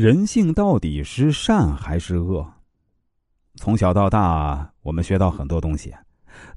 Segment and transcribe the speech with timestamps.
[0.00, 2.50] 人性到底是善还是恶？
[3.56, 5.94] 从小到大，我们学到很多东西，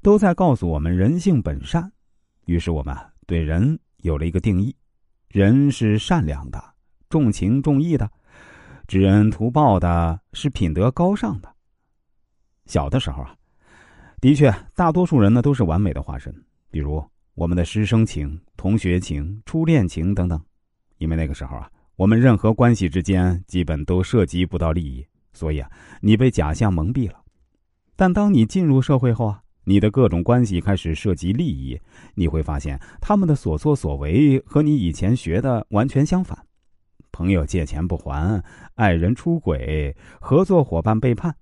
[0.00, 1.92] 都在告诉我们人性本善。
[2.46, 2.96] 于是，我们
[3.26, 4.74] 对人有了一个定义：
[5.28, 6.58] 人是善良的、
[7.10, 8.10] 重情重义的、
[8.88, 11.54] 知恩图报的，是品德高尚的。
[12.64, 13.36] 小的时候啊，
[14.22, 16.34] 的确，大多数人呢都是完美的化身，
[16.70, 20.42] 比如我们的师生情、同学情、初恋情等等。
[20.96, 21.70] 因为那个时候啊。
[21.96, 27.22] 我们任何关系之间基本都涉及不到利益，所以啊，你被假象蒙蔽了。
[27.94, 31.80] 但当你进入社会后啊，你的各种关系开始涉及利益，
[32.16, 36.36] 你会发现他们的所作所为和你以前学的完全相反：
[37.12, 38.42] 朋友借钱不还，
[38.74, 41.36] 爱人出轨，合作伙伴背叛，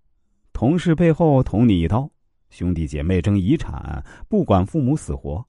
[0.53, 2.11] 同事背后捅你一刀，
[2.51, 5.47] 兄弟姐妹争遗产，不管父母死活。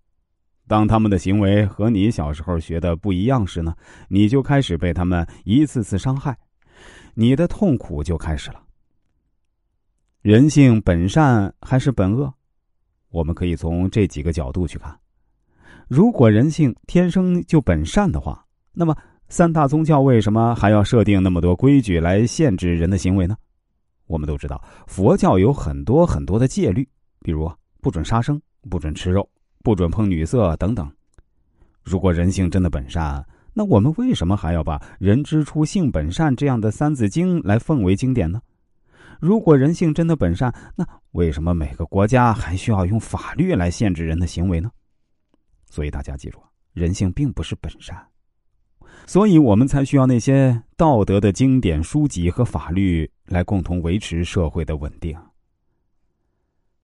[0.73, 3.75] 当他们的行为和你小时候学的不一样时呢，
[4.07, 6.35] 你就开始被他们一次次伤害，
[7.13, 8.59] 你的痛苦就开始了。
[10.23, 12.33] 人性本善还是本恶？
[13.11, 14.99] 我们可以从这几个角度去看。
[15.87, 18.97] 如果人性天生就本善的话，那么
[19.29, 23.37] 三大宗教为什么还要设定那么多规矩来限制人的行为呢？
[24.07, 26.89] 我们都知道，佛教有很多很多的戒律，
[27.19, 27.47] 比如
[27.79, 29.29] 不准杀生，不准吃肉。
[29.63, 30.91] 不准碰女色等等。
[31.81, 38.41] 如果人性真的本善，那我们为什么还要把“人之初，性本善”这样的三字经来奉为经典呢？
[39.19, 44.69] 如果人性真的本善，那为什么每个国家还需要用法律来限制人的行为呢？
[45.69, 46.39] 所以大家记住，
[46.73, 47.97] 人性并不是本善，
[49.05, 55.17] 所以我们才需要那些道德的经典书籍和法律来共同维持社会的稳定。